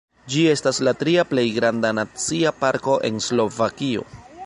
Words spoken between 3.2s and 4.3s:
Slovakio.